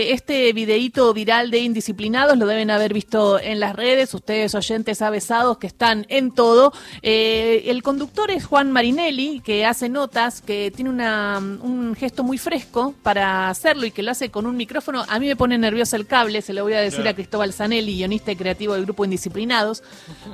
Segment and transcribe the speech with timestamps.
[0.00, 5.58] Este videíto viral de indisciplinados lo deben haber visto en las redes, ustedes oyentes avesados
[5.58, 6.72] que están en todo.
[7.02, 12.38] Eh, el conductor es Juan Marinelli, que hace notas, que tiene una, un gesto muy
[12.38, 15.04] fresco para hacerlo y que lo hace con un micrófono.
[15.08, 17.96] A mí me pone nervioso el cable, se lo voy a decir a Cristóbal Zanelli,
[17.96, 19.82] guionista y creativo del grupo Indisciplinados.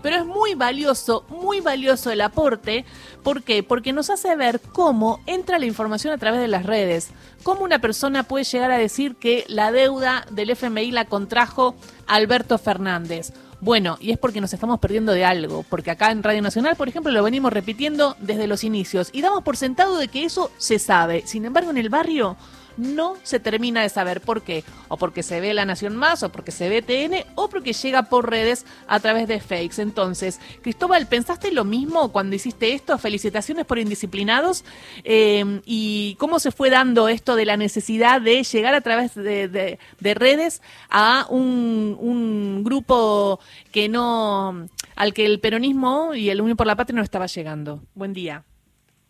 [0.03, 2.85] Pero es muy valioso, muy valioso el aporte.
[3.23, 3.63] ¿Por qué?
[3.63, 7.09] Porque nos hace ver cómo entra la información a través de las redes.
[7.43, 11.77] Cómo una persona puede llegar a decir que la deuda del FMI la contrajo
[12.07, 13.33] Alberto Fernández.
[13.61, 16.89] Bueno, y es porque nos estamos perdiendo de algo, porque acá en Radio Nacional, por
[16.89, 20.79] ejemplo, lo venimos repitiendo desde los inicios y damos por sentado de que eso se
[20.79, 21.23] sabe.
[21.27, 22.37] Sin embargo, en el barrio
[22.77, 24.65] no se termina de saber por qué.
[24.89, 28.05] O porque se ve La Nación Más, o porque se ve TN, o porque llega
[28.05, 29.81] por redes a través de fakes.
[29.81, 32.99] Entonces, Cristóbal, ¿pensaste lo mismo cuando hiciste esto?
[32.99, 34.65] Felicitaciones por Indisciplinados.
[35.05, 39.79] Eh, ¿Y cómo se fue dando esto de la necesidad de llegar a través de,
[40.01, 43.41] redes a un, un grupo
[43.73, 47.83] que no al que el peronismo y el Unión por la Patria no estaba llegando?
[47.95, 48.45] Buen día.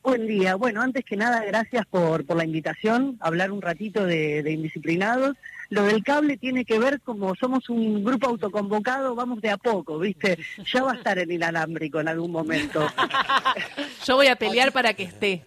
[0.04, 0.54] Buen día.
[0.56, 5.34] Bueno, antes que nada, gracias por, por la invitación, hablar un ratito de, indisciplinados.
[5.70, 9.98] Lo del cable tiene que ver como somos un grupo autoconvocado, vamos de a poco,
[9.98, 10.38] ¿viste?
[10.70, 12.86] Ya va a estar en inalámbrico en algún momento.
[14.04, 15.46] yo voy a pelear para que esté.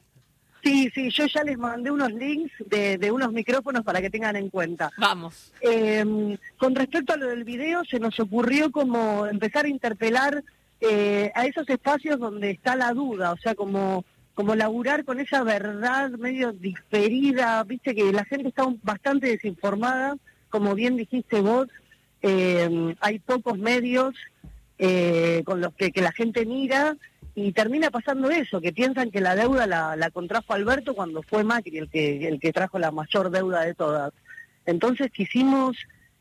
[0.64, 4.36] Sí, sí, yo ya les mandé unos links de, de unos micrófonos para que tengan
[4.38, 4.90] en cuenta.
[4.98, 5.54] Vamos.
[5.62, 10.44] Em, con respecto a lo del video, se nos ocurrió como empezar a interpelar
[10.82, 14.04] eh, a esos espacios donde está la duda, o sea, como
[14.38, 20.16] como laburar con esa verdad medio diferida, viste que la gente está bastante desinformada,
[20.52, 21.68] como bien dijiste vos,
[22.22, 24.14] eh, hay pocos medios
[24.78, 26.96] eh, con los que, la gente mira
[27.34, 31.80] y termina pasando eso, que piensan que la deuda la, contrajo Alberto cuando fue Macri
[31.80, 34.14] el que, el que trajo la mayor deuda de todas.
[34.68, 35.78] Entonces quisimos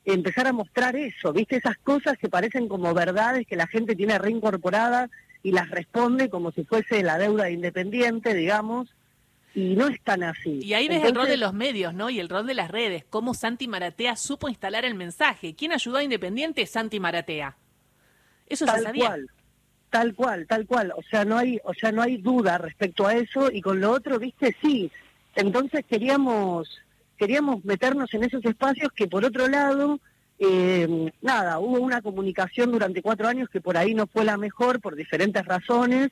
[0.06, 4.17] empezar a mostrar eso, viste, esas cosas que parecen como verdades que la gente tiene
[4.17, 5.11] reincorporada
[5.47, 8.92] y las responde como si fuese la deuda independiente, digamos,
[9.55, 10.58] y no es tan así.
[10.61, 12.11] Y ahí ves el rol de los medios, ¿no?
[12.11, 15.55] Y el rol de las redes, cómo Santi Maratea supo instalar el mensaje.
[15.55, 16.67] ¿Quién ayudó a Independiente?
[16.67, 17.56] Santi Maratea.
[18.48, 19.06] Eso tal se sabía.
[19.06, 19.30] Cual,
[19.89, 20.92] tal cual, tal cual.
[20.96, 23.92] O sea, no hay, o sea, no hay duda respecto a eso y con lo
[23.92, 24.90] otro, viste, sí.
[25.36, 26.68] Entonces queríamos,
[27.17, 30.01] queríamos meternos en esos espacios que por otro lado
[30.39, 34.80] eh, nada, hubo una comunicación durante cuatro años que por ahí no fue la mejor
[34.80, 36.11] por diferentes razones,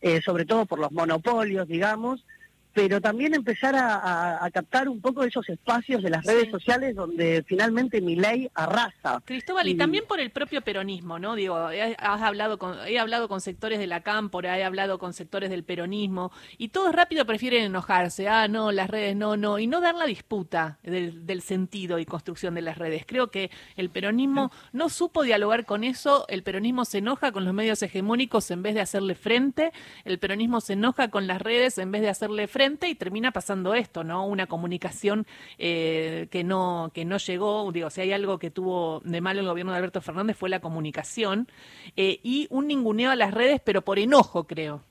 [0.00, 2.24] eh, sobre todo por los monopolios, digamos,
[2.72, 8.00] pero también empezar a, captar un poco esos espacios de las redes sociales donde finalmente
[8.00, 9.22] mi ley arrasa.
[9.24, 11.34] Cristóbal, y, también por el propio peronismo, ¿no?
[11.34, 15.50] Digo, has hablado con, he hablado con sectores de la cámpora, he hablado con sectores
[15.50, 19.80] del peronismo, y todos rápido prefieren enojarse, ah, no, las redes, no, no, y no
[19.80, 23.04] dar la disputa del, del sentido y construcción de las redes.
[23.06, 27.54] Creo que el peronismo no supo dialogar con eso, el peronismo se enoja con los
[27.54, 29.72] medios hegemónicos en vez de hacerle frente,
[30.04, 33.74] el peronismo se enoja con las redes en vez de hacerle frente, y termina pasando
[33.74, 34.26] esto, ¿no?
[34.26, 35.26] Una comunicación
[35.58, 39.46] eh, que no que no llegó, digo, si hay algo que tuvo de malo el
[39.46, 41.48] gobierno de Alberto Fernández fue la comunicación
[41.96, 44.82] eh, y un ninguneo a las redes, pero por enojo, creo.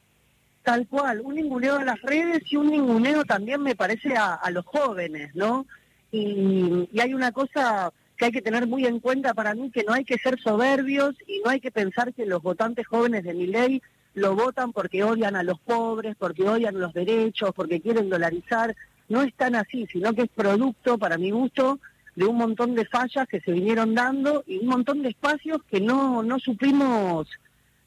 [0.63, 4.65] Tal cual, un ninguneo a las redes y un ninguneo también me parece a, los
[4.65, 5.65] jóvenes, ¿no?
[6.11, 9.83] Y, y hay una cosa que hay que tener muy en cuenta para mí, que
[9.83, 13.33] no hay que ser soberbios y no hay que pensar que los votantes jóvenes de
[13.33, 13.81] mi ley
[14.13, 18.75] lo votan porque odian a los pobres, porque odian los derechos, porque quieren dolarizar.
[19.07, 21.79] No es tan así, sino que es producto, para mi gusto,
[22.15, 25.79] de un montón de fallas que se vinieron dando y un montón de espacios que
[25.79, 27.27] no, no supimos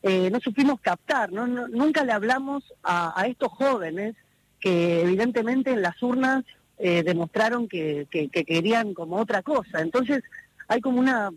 [0.02, 1.30] eh, no supimos captar.
[1.32, 4.16] nunca le hablamos a, estos jóvenes
[4.58, 6.44] que evidentemente en las urnas
[6.78, 9.80] eh, demostraron que querían como otra cosa.
[9.80, 10.24] Entonces
[10.66, 11.30] hay como una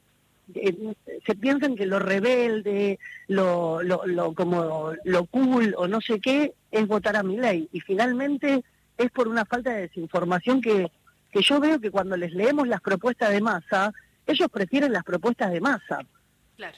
[0.53, 6.87] se piensan que lo rebelde, lo, lo, como lo cool o no sé qué es
[6.87, 7.67] votar a mi ley.
[7.71, 8.63] Y finalmente
[8.97, 10.91] es por una falta de desinformación que,
[11.31, 13.91] que yo veo que cuando les leemos las propuestas de masa,
[14.27, 15.99] ellos prefieren las propuestas de masa.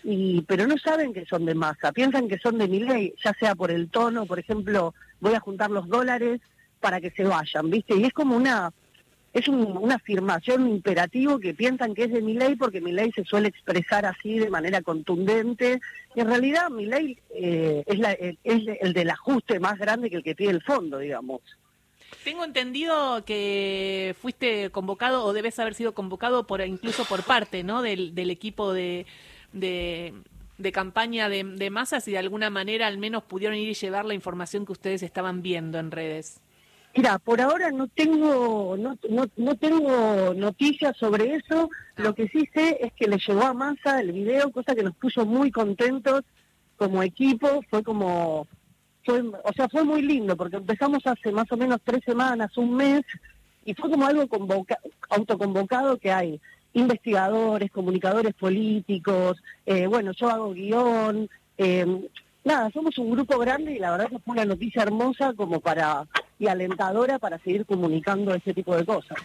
[0.04, 3.34] Y, pero no saben que son de masa, piensan que son de mi ley, ya
[3.40, 6.42] sea por el tono, por ejemplo, voy a juntar los dólares
[6.80, 7.96] para que se vayan, ¿viste?
[7.96, 8.72] Y es como una
[9.38, 13.24] es una afirmación imperativo que piensan que es de mi ley porque mi ley se
[13.24, 15.80] suele expresar así de manera contundente.
[16.16, 20.16] Y en realidad mi ley eh, es, la, es el del ajuste más grande que
[20.16, 21.42] el que tiene el fondo, digamos.
[22.24, 27.84] Tengo entendido que fuiste convocado o debes haber sido convocado por incluso por parte ¿no?
[27.84, 29.06] del, equipo de,
[29.54, 30.14] de,
[30.58, 34.06] de campaña de, de masas y de alguna manera al menos pudieron ir y llevar
[34.06, 36.42] la información que ustedes estaban viendo en redes.
[36.96, 38.98] Mira, por ahora no tengo no,
[39.38, 41.70] no, tengo noticias sobre eso.
[41.96, 44.96] Lo que sí sé es que le llegó a masa el video, cosa que nos
[44.96, 46.24] puso muy contentos
[46.76, 47.62] como equipo.
[47.70, 48.48] Fue como,
[49.06, 52.76] fue, o sea, fue muy lindo porque empezamos hace más o menos tres semanas, un
[52.76, 53.04] mes,
[53.64, 54.80] y fue como algo convoca,
[55.10, 56.40] autoconvocado que hay
[56.74, 61.86] investigadores, comunicadores políticos, eh, bueno, yo hago guion, eh,
[62.44, 66.06] nada, somos un grupo grande y la verdad que fue una noticia hermosa como para
[66.40, 69.18] y alentadora para seguir comunicando ese tipo de cosas.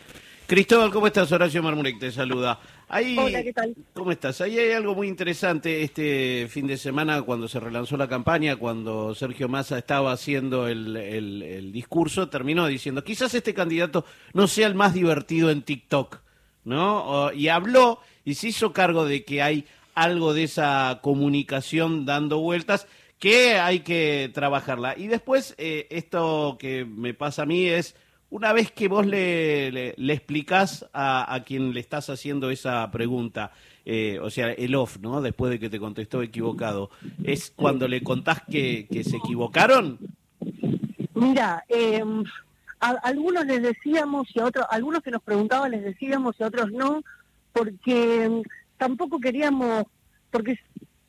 [0.47, 1.31] Cristóbal, ¿cómo estás?
[1.33, 2.59] Horacio Marmurek te saluda.
[2.91, 3.75] Hola, ¿qué tal?
[3.95, 4.41] ¿Cómo estás?
[4.43, 9.15] Ahí hay algo muy interesante este fin de semana cuando se relanzó la campaña, cuando
[9.15, 14.05] Sergio Massa estaba haciendo el, el discurso, terminó diciendo, quizás este candidato
[14.35, 16.19] no sea el más divertido en TikTok,
[16.65, 17.33] ¿no?
[17.33, 19.65] Y habló y se hizo cargo de que hay
[19.95, 22.87] algo de esa comunicación dando vueltas
[23.23, 24.99] que hay que trabajarla.
[24.99, 27.95] Y después, eh, esto que me pasa a mí es,
[28.31, 33.53] una vez que vos le, le, explicás a, quien le estás haciendo esa pregunta,
[33.85, 35.23] eh, o sea, el off, ¿no?
[35.23, 36.91] Después de que te contestó equivocado,
[37.23, 40.01] ¿es cuando le contás que, que se equivocaron?
[41.15, 42.25] Mira, em,
[42.81, 46.49] a, algunos les decíamos y a otros, algunos que nos preguntaban les decíamos y a
[46.49, 47.05] otros no,
[47.53, 48.43] porque em,
[48.79, 49.85] tampoco queríamos,
[50.33, 50.59] porque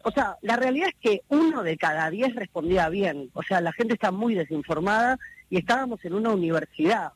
[0.04, 3.30] o sea, la realidad es que uno de cada diez respondía bien.
[3.34, 5.18] O sea, la gente está muy desinformada
[5.50, 7.14] y estábamos en una universidad.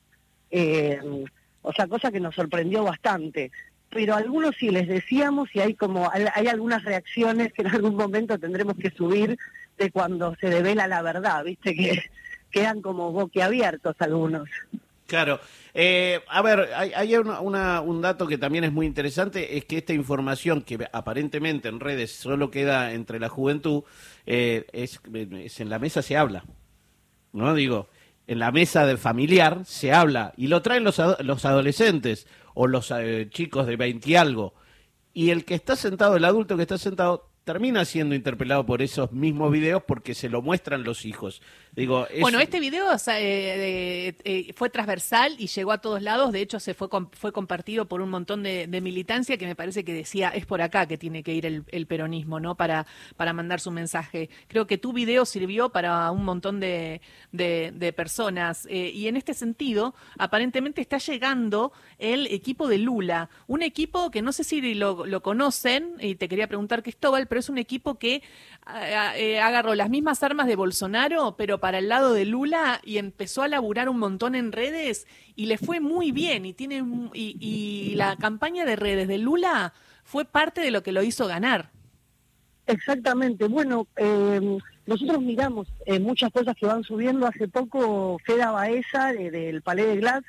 [0.49, 0.99] Eh,
[1.61, 3.51] o sea, cosa que nos sorprendió bastante.
[3.89, 8.37] Pero algunos sí les decíamos y hay como hay algunas reacciones que en algún momento
[8.37, 9.37] tendremos que subir
[9.77, 12.03] de cuando se devela la verdad, viste que
[12.51, 14.49] quedan como boquiabiertos algunos.
[15.07, 15.39] Claro.
[15.73, 20.61] Eh, a ver, hay, un dato que también es muy interesante, es que esta información
[20.61, 23.83] que aparentemente en redes solo queda entre la juventud,
[24.25, 24.99] eh, es,
[25.59, 26.43] en la mesa se habla,
[27.31, 27.53] ¿no?
[27.53, 27.89] Digo,
[28.27, 32.91] en la mesa de familiar se habla y lo traen los, los adolescentes o los
[32.91, 34.55] eh, chicos de 20 y algo.
[35.13, 39.13] Y el que está sentado, el adulto que está sentado, termina siendo interpelado por esos
[39.13, 41.41] mismos videos porque se lo muestran los hijos.
[41.71, 46.33] Digo, Bueno, este video eh, eh, fue transversal y llegó a todos lados.
[46.33, 49.93] De hecho, se fue, fue compartido por un montón de, militancia que me parece que
[49.93, 52.55] decía es por acá que tiene que ir el, peronismo, ¿no?
[52.55, 52.85] Para,
[53.15, 54.29] para mandar su mensaje.
[54.49, 56.99] Creo que tu video sirvió para un montón de,
[57.95, 58.67] personas.
[58.69, 63.29] Eh, y en este sentido, aparentemente está llegando el equipo de Lula.
[63.47, 67.36] Un equipo que no sé si lo, lo conocen, y te quería preguntar, Cristóbal, pero
[67.39, 68.21] es un equipo que
[69.15, 73.43] eh, agarró las mismas armas de Bolsonaro, pero para el lado de Lula y empezó
[73.43, 78.15] a laburar un montón en redes y le fue muy bien y tiene y, la
[78.17, 79.73] campaña de redes de Lula
[80.03, 81.71] fue parte de lo que lo hizo ganar.
[82.65, 83.47] Exactamente.
[83.47, 87.27] Bueno, eh, nosotros miramos eh, muchas cosas que van subiendo.
[87.27, 90.23] Hace poco Feda Baeza del Palais de Glass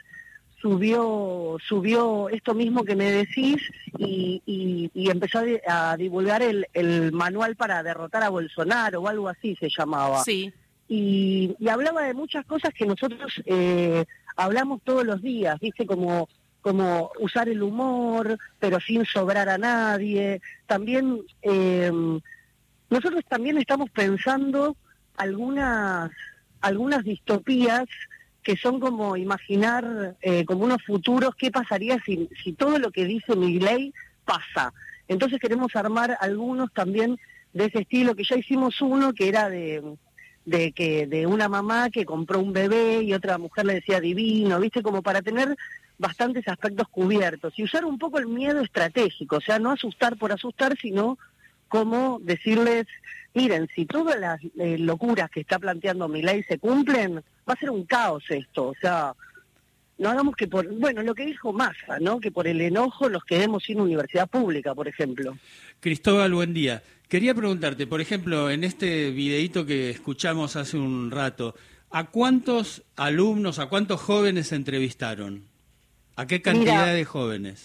[0.60, 3.62] subió subió esto mismo que me decís
[3.96, 4.42] y,
[4.94, 9.68] y, empezó a, divulgar el, el, manual para derrotar a Bolsonaro o algo así se
[9.68, 10.22] llamaba.
[10.24, 10.52] Sí.
[10.88, 14.04] Y, y hablaba de muchas cosas que nosotros eh,
[14.36, 16.28] hablamos todos los días, dice como
[16.60, 20.42] como usar el humor, pero sin sobrar a nadie.
[20.66, 21.90] También eh,
[22.90, 24.76] nosotros también estamos pensando
[25.16, 26.10] algunas
[26.60, 27.86] algunas distopías
[28.48, 33.04] que son como imaginar eh, como unos futuros, qué pasaría si, si todo lo que
[33.04, 33.92] dice mi ley
[34.24, 34.72] pasa.
[35.06, 37.18] Entonces queremos armar algunos también
[37.52, 39.82] de ese estilo, que ya hicimos uno que era de,
[40.46, 44.58] de que de una mamá que compró un bebé y otra mujer le decía divino,
[44.58, 45.54] viste, como para tener
[45.98, 50.32] bastantes aspectos cubiertos y usar un poco el miedo estratégico, o sea, no asustar por
[50.32, 51.18] asustar, sino
[51.68, 52.86] como decirles,
[53.38, 57.56] miren, si todas las eh, locuras que está planteando mi ley se cumplen, va a
[57.56, 59.14] ser un caos esto, o sea,
[59.96, 62.18] no hagamos que por, bueno, lo que dijo Massa, ¿no?
[62.18, 65.36] Que por el enojo nos quedemos sin universidad pública, por ejemplo.
[65.78, 66.82] Cristóbal, buen día.
[67.08, 71.54] Quería preguntarte, por ejemplo, en este videíto que escuchamos hace un rato,
[71.90, 75.44] ¿a cuántos alumnos, a cuántos jóvenes entrevistaron?
[76.16, 77.64] ¿A qué cantidad de jóvenes?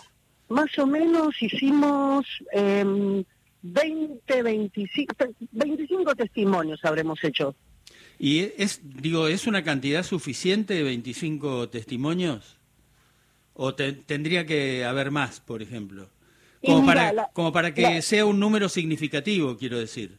[0.49, 3.23] Más o menos hicimos eh,
[3.63, 5.15] 20, 25,
[5.51, 7.55] 25 testimonios habremos hecho.
[8.19, 12.57] ¿Y es, digo, es una cantidad suficiente de 25 testimonios?
[13.55, 16.09] ¿O tendría que haber más, por ejemplo?
[16.65, 20.17] Como, para, como para que sea un número significativo, quiero decir.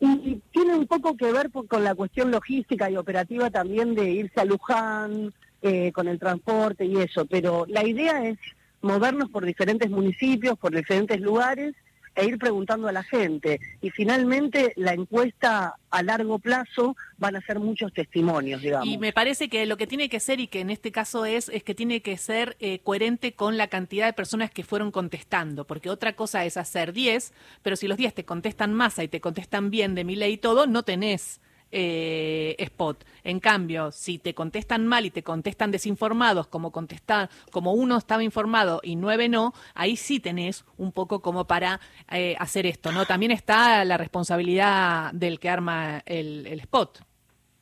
[0.00, 4.40] Y tiene un poco que ver con la cuestión logística y operativa también de irse
[4.40, 8.38] a Luján, eh, con el transporte y eso, pero la idea es
[8.82, 11.74] movernos por diferentes municipios, por diferentes lugares
[12.16, 13.60] e ir preguntando a la gente.
[13.80, 18.88] Y finalmente la encuesta a largo plazo van a ser muchos testimonios, digamos.
[18.88, 21.48] Y me parece que lo que tiene que ser, y que en este caso es,
[21.50, 25.66] es que tiene que ser eh, coherente con la cantidad de personas que fueron contestando,
[25.66, 27.32] porque otra cosa es hacer 10,
[27.62, 30.38] pero si los 10 te contestan masa y te contestan bien de mi ley y
[30.38, 31.40] todo, no tenés
[31.78, 33.04] eh, spot.
[33.22, 38.22] En cambio, si te contestan mal y te contestan desinformados, como contestar, como uno estaba
[38.22, 41.78] informado y nueve no, ahí sí tenés un poco como para
[42.10, 43.04] eh, hacer esto, ¿no?
[43.04, 47.04] También está la responsabilidad del que arma el, spot.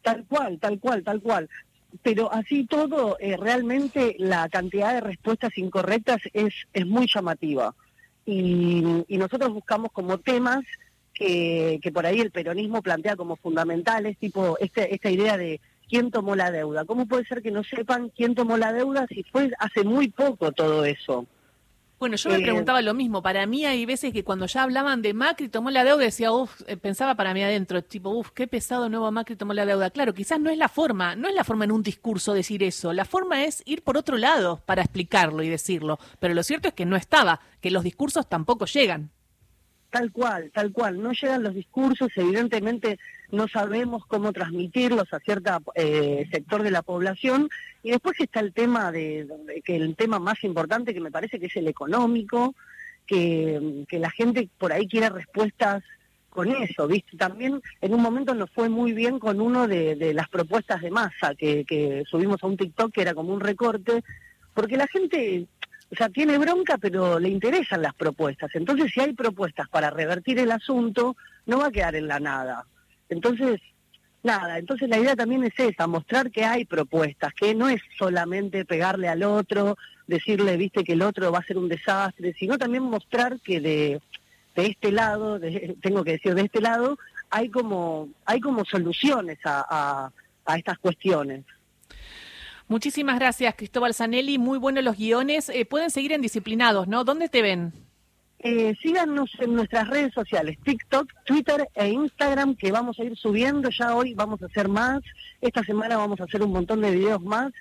[0.02, 1.48] Tal cual, tal cual, tal cual.
[2.04, 7.74] Pero así todo, eh, realmente la cantidad de respuestas incorrectas es, es muy llamativa.
[8.26, 10.62] Y nosotros buscamos como temas
[11.14, 16.34] que, por ahí el peronismo plantea como fundamentales, tipo este, esta idea de quién tomó
[16.34, 16.84] la deuda.
[16.84, 20.52] ¿Cómo puede ser que no sepan quién tomó la deuda si fue hace muy poco
[20.52, 21.26] todo eso?
[22.00, 23.22] Bueno, yo me eh, preguntaba lo mismo.
[23.22, 26.60] Para mí hay veces que cuando ya hablaban de Macri tomó la deuda, decía, uff,
[26.66, 29.90] eh, pensaba para mí adentro, tipo, uff, qué pesado nuevo Macri tomó la deuda.
[29.90, 32.92] Claro, quizás no es la forma, no es la forma en un discurso decir eso.
[32.92, 35.98] La forma es ir por otro lado para explicarlo y decirlo.
[36.18, 39.10] Pero lo cierto es que no estaba, que los discursos tampoco llegan.
[39.94, 41.00] Tal cual, tal cual.
[41.00, 42.98] No llegan los discursos, evidentemente
[43.30, 47.48] no sabemos cómo transmitirlos a cierto eh, sector de la población.
[47.84, 49.28] Y después está el tema de,
[49.64, 52.56] que el tema más importante que me parece que es el económico,
[53.06, 55.84] que, la gente por ahí quiere respuestas
[56.28, 57.16] con eso, ¿viste?
[57.16, 61.36] También en un momento nos fue muy bien con uno de, las propuestas de masa
[61.36, 64.02] que, que subimos a un TikTok que era como un recorte,
[64.54, 65.46] porque la gente
[65.90, 68.50] o sea, tiene bronca, pero le interesan las propuestas.
[68.54, 72.66] Entonces, si hay propuestas para revertir el asunto, no va a quedar en la nada.
[73.08, 73.60] Entonces,
[74.22, 78.64] nada, entonces la idea también es esa, mostrar que hay propuestas, que no es solamente
[78.64, 79.76] pegarle al otro,
[80.06, 84.00] decirle, viste, que el otro va a ser un desastre, sino también mostrar que de,
[84.56, 85.38] de este lado,
[85.82, 86.98] tengo que decir, de este lado,
[87.30, 90.10] hay como, hay como soluciones a,
[90.46, 91.44] a estas cuestiones.
[92.68, 94.38] Muchísimas gracias, Cristóbal Zanelli.
[94.38, 95.48] Muy buenos los guiones.
[95.48, 97.04] Eh, pueden seguir en Disciplinados, ¿no?
[97.04, 97.72] ¿Dónde te ven?
[98.46, 103.70] Eh, síganos en nuestras redes sociales, TikTok, Twitter e Instagram, que vamos a ir subiendo.
[103.70, 105.00] Ya hoy vamos a hacer más.
[105.40, 107.52] Esta semana vamos a hacer un montón de videos más,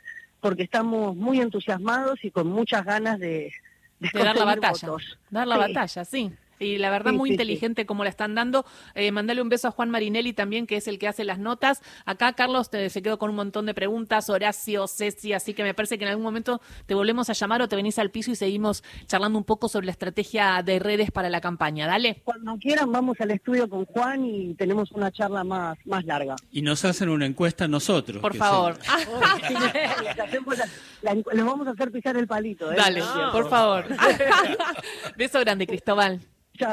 [0.42, 3.54] porque estamos muy entusiasmados y con muchas ganas de,
[4.00, 4.90] de, dar la batalla.
[5.30, 6.34] Dar la batalla, sí.
[6.64, 8.66] Y la verdad, muy inteligente como la están dando.
[8.96, 11.82] Eh, mandale un beso a Juan Marinelli también, que es el que hace las notas.
[12.06, 14.30] Acá, Carlos, te, se quedó con un montón de preguntas.
[14.30, 17.68] Horacio, Ceci, así que me parece que en algún momento te volvemos a llamar o
[17.68, 21.30] te venís al piso y seguimos charlando un poco sobre la estrategia de redes para
[21.30, 21.88] la campaña.
[21.88, 22.22] Dale.
[22.24, 26.36] Cuando quieran, vamos al estudio con Juan y tenemos una charla más, más larga.
[26.52, 28.22] Y nos hacen una encuesta nosotros.
[28.22, 28.78] Por favor.
[31.34, 32.72] les vamos a hacer pisar el palito.
[32.72, 32.76] ¿eh?
[32.76, 33.02] Dale,
[33.32, 33.86] por favor.
[35.18, 36.20] Beso grande, Cristóbal.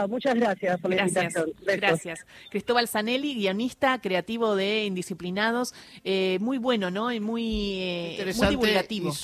[0.09, 1.53] Muchas gracias por la invitación.
[1.65, 2.27] Gracias.
[2.51, 7.13] Cristóbal Zanelli, guionista creativo de Indisciplinados, eh, muy bueno, ¿no?
[7.13, 9.13] Y muy, eh, muy divulgativo.